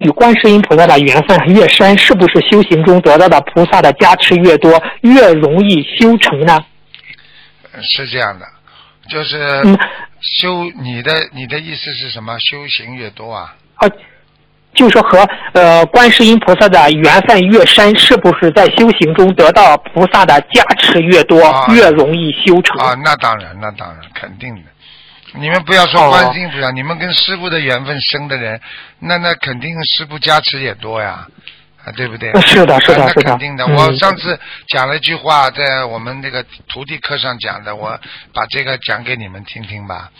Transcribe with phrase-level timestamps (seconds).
[0.00, 6.58] 与观世音菩萨的缘分越深，是不是修行中得到的菩萨的加持越多，越容易修成呢？
[7.82, 8.46] 是这样的，
[9.08, 9.78] 就是嗯
[10.20, 12.36] 修你的你的意思是什么？
[12.38, 13.54] 修行越多啊？
[13.76, 13.88] 啊，
[14.74, 22.78] 就是和呃观世音菩萨的缘分越深，是不是在修行中得到菩萨的加持越多，啊越容易修成？
[22.78, 24.62] 啊，那当然，那当然，肯定的。
[25.34, 28.60] 你们不要说哦观世音菩萨，你们跟师傅的缘分深的人，
[28.98, 31.26] 那那肯定师傅加持也多呀，
[31.84, 32.32] 啊，对不对？
[32.40, 33.64] 是的是的啊是的那肯定的。
[33.64, 37.98] 嗯我上次讲了一句话，在我们那个徒弟课上讲的，我
[38.34, 40.10] 把这个讲给你们听听吧。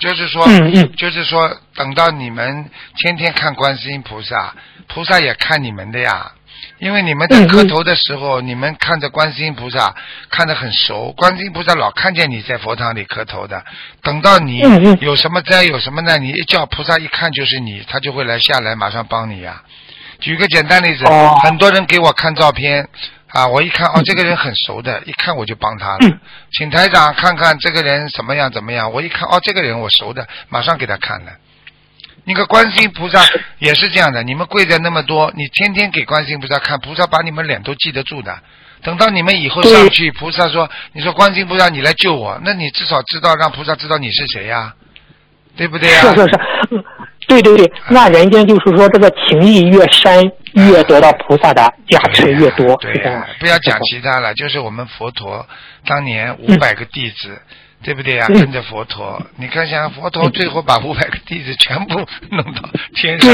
[0.00, 4.54] 就是说，嗯嗯就是说，等到你们天天看观世音菩萨，
[4.86, 6.32] 菩萨也看你们的呀。
[6.78, 9.94] 因为你们在磕头的时候，你们看着观世音菩萨
[10.30, 13.64] 看得很熟，观世音菩萨老看见你在佛堂里磕头的。
[14.02, 14.58] 等到你
[15.00, 19.62] 有什么灾有什么难，你一叫菩萨一看就是你，他就会来下来马上帮你呀。
[20.20, 22.88] 举个简单例子，哦很多人给我看照片
[23.28, 25.98] 啊，我一看哦，这个人很熟的，一看我就帮他了。
[26.02, 26.20] 嗯
[26.52, 31.32] 请台长看看这个人怎么样怎么样，我一看哦，这个人我熟的，马上给他看了。
[32.28, 33.24] 那个观世音菩萨
[33.58, 38.38] 也是这样的，你们跪在那么多，你天天给观世音菩萨看，菩萨把你们脸都记得住的。
[38.82, 44.74] 等到你们以后上去，菩萨说：“你说观世音菩萨，你来救我，那你至少知道让菩萨知道你是谁呀、
[45.56, 46.30] 对不对呀、是是是，
[46.70, 46.84] 嗯
[47.26, 50.30] 对对对，那人家就是说这个情谊越深，
[50.66, 52.92] 越得到菩萨的加持越多，对。
[53.38, 55.46] 不要讲其他了，就是我们佛陀
[55.86, 57.40] 当年五百个弟子，
[57.82, 58.40] 对不对呀、嗯。
[58.40, 61.94] 跟着佛陀，你看像佛陀最后把五百个弟子 全部
[62.30, 63.30] 弄到天上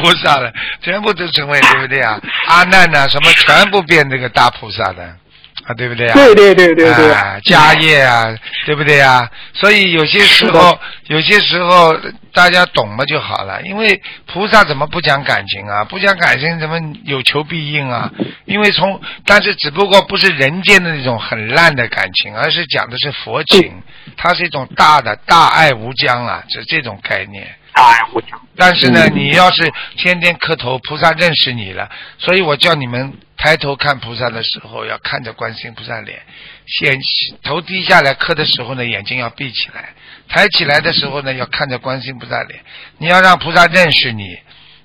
[0.00, 5.16] 菩萨了，全部都成为对不对啊、 阿难呐、什么全部变这个大菩萨的。
[5.64, 8.26] 啊，对不对啊、对对对对对啊，家业啊，
[8.66, 11.96] 对不对啊、所以有些时候，有些时候
[12.32, 13.62] 大家懂了就好了。
[13.62, 15.84] 因为菩萨怎么不讲感情啊？
[15.84, 18.10] 不讲感情怎么有求必应啊？
[18.44, 23.82] 因为从，但是只不过不是人间的那种很烂的感情，而是讲的是佛情，
[24.16, 27.46] 它是一种大的大爱无疆啊，是这种概念。
[27.72, 28.40] 大爱无疆。
[28.54, 36.20] 但是呢，嗯你要是天天磕头，菩萨认识你了，所以我叫你们抬头看菩萨的时候，要看着观世音菩萨脸，
[36.66, 36.98] 先
[37.42, 39.82] 头低下来磕的时候呢，眼睛要闭起来；
[40.28, 42.60] 抬起来的时候呢，要看着观世音菩萨脸。
[42.98, 44.36] 你要让菩萨认识你，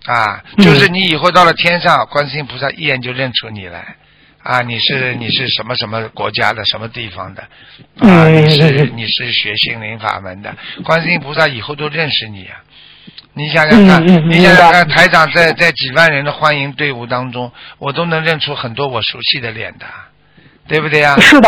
[0.05, 3.97] 啊，嗯就是你以后到了天上，观世音菩萨一眼就认出你来。
[4.43, 7.41] 啊，你是你是什么什么国家的什么地方的？
[7.41, 7.49] 啊，
[7.99, 10.55] 嗯你是你是学心灵法门的，
[10.85, 12.63] 观世音菩萨以后都认识你啊。
[13.37, 19.85] 你想想看，你想想看，台长在在几万人的欢迎队伍当中，我都能认出很多我熟悉的脸的，
[20.67, 21.15] 对不对呀？
[21.19, 21.47] 是的，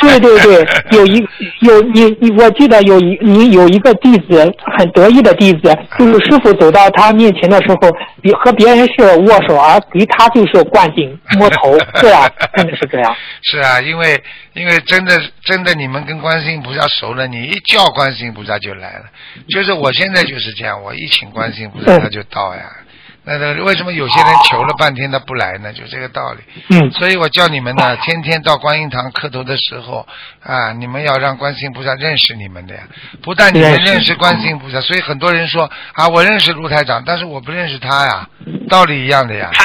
[0.00, 1.26] 对对对， 有一
[1.60, 7.90] 有你你，我记得有一你有一个弟子很得意的弟子，就是师傅走到他面前的时候，
[8.22, 13.14] 比和别人是握手，而给他就是灌顶摸头，对啊， 真的是这样。
[13.42, 19.04] 是啊，因为因为真的真的，你们跟观世音菩萨熟了，你一叫观世音菩萨就来了。
[19.48, 22.62] 就是我现在就是这样，我一请观世音菩萨嗯他就到呀。
[22.62, 22.83] 那
[23.26, 25.72] 那为什么有些人求了半天他不来呢？
[25.72, 26.40] 就这个道理。
[26.68, 30.06] 嗯，所以我叫你们呢， 天天到观音堂磕头的时候
[30.42, 32.82] 啊，你们要让观世音菩萨认识你们的呀。
[33.22, 38.28] 不但你们认识观世音菩萨，所以很多人说啊，我认识卢台长，但是我不认识他呀，
[38.68, 39.50] 道理一样的呀。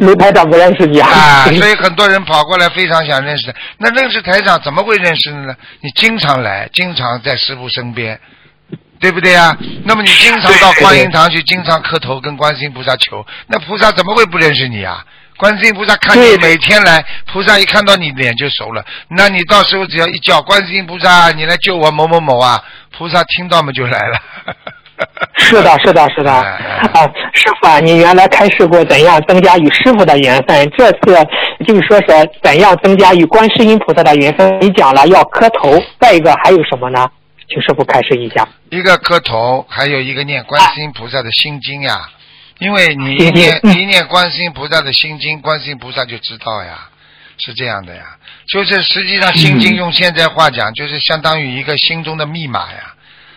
[0.00, 1.08] 卢台长不认识你啊？
[1.08, 3.54] 啊， 所以很多人跑过来非常想认识他。
[3.78, 5.54] 那认识台长怎么会认识呢？
[5.80, 8.20] 你经常来，经常在师傅身边，
[8.98, 9.56] 对不对呀？
[9.84, 15.04] 那么你经常到观音堂去，经常磕头跟观世音菩萨求，那菩萨怎么会不认识你啊？
[15.36, 18.82] 观世音菩萨看你每天来，菩萨一看到你脸就熟了。
[19.08, 22.58] 那你到时候只要一叫观世音菩萨，你来救我某某某啊，
[22.96, 24.18] 菩萨听到嘛就来了。
[25.36, 26.32] 是的，是的，是的。
[26.32, 31.14] 哎哎啊，师傅啊，你原来开示过怎样增加与师傅的缘分，这次
[31.66, 34.58] 就是说是怎样增加与观世音菩萨的缘分。
[34.58, 37.06] 你讲了要磕头，再一个还有什么呢？
[37.48, 38.48] 请师傅开示一下。
[38.70, 42.10] 一个磕头，还有一个念观世音菩萨的心经呀。
[42.58, 46.88] 因为你一念嗯一念观世音菩萨的心经，观世音菩萨就知道呀，
[47.36, 48.16] 是这样的呀。
[48.48, 52.94] 就是实际上心经嗯用现在话讲，就是相当于一个心中的密码呀，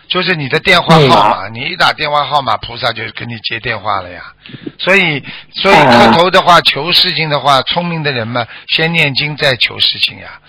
[0.08, 4.32] 就是你的电话号码，你一打电话号码，菩萨就给你接电话了呀。
[4.78, 5.22] 所以，
[5.54, 10.40] 所以哦磕头的话，求事情的话，聪明的人嘛，先念经再求事情呀。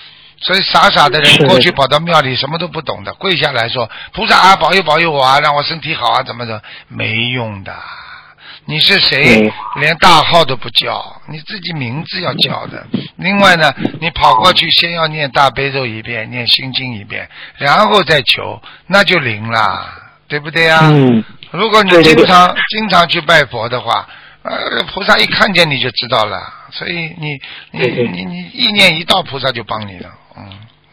[0.41, 7.73] 所以傻傻的人过去跑到庙里什么都不懂的，跪下来说菩萨啊，保佑保佑我啊，让我身体好啊，怎么怎么没用的。
[8.65, 9.51] 你是谁嗯？
[9.81, 12.85] 连大号都不叫，你自己名字要叫的。
[13.17, 17.27] 另外呢，你跑过去先要念大悲咒一遍，念心经一遍，
[17.57, 19.91] 然后再求，那就灵啦，
[20.27, 20.79] 对不对呀？
[20.83, 24.07] 嗯，如果你经常经常去拜佛的话，
[24.43, 26.41] 呃，菩萨一看见你就知道了，
[26.71, 27.39] 所以你
[27.71, 30.43] 你你你意念一到，菩萨就帮你了，嗯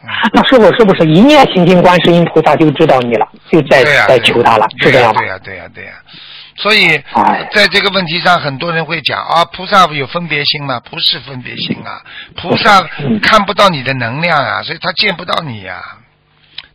[0.03, 0.09] 嗯。
[0.33, 5.27] 那师傅是不是一念心经观世音菩萨就知道你了，就在在求他了，是这样吗对？
[5.29, 5.91] 呀、对呀、对呀、
[6.55, 10.79] 所以哎在这个问题上，很多人会讲啊，菩萨有分别心吗？
[10.89, 12.01] 不是分别心啊，
[12.35, 15.81] 菩萨嗯看不到你的能量啊，所以他见不到你呀、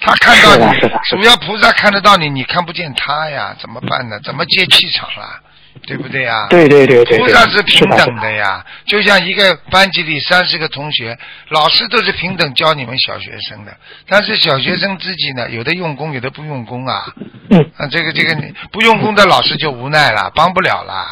[0.00, 4.19] 他看到你主要菩萨看得到你，你看不见他呀，怎么办呢？
[4.22, 5.40] 怎么接气场啦？
[5.87, 6.47] 对不对呀？
[6.51, 11.17] 对对对对对，菩萨是平等的呀，就像一个班级里三十个同学，
[11.49, 13.77] 老师都是平等教你们小学生的，
[14.09, 17.07] 但是小学生自己呢，有的用功，有的不用功啊。
[17.51, 18.37] 嗯，啊，这个这个
[18.73, 21.07] 不用功的老师就无奈了，帮不了了。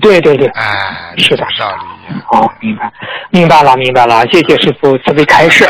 [0.00, 2.22] 对对对，哎，是的这个道理呀。
[2.26, 2.92] 好，明白，
[3.30, 5.64] 明白了，明白了，谢谢师傅慈悲开示。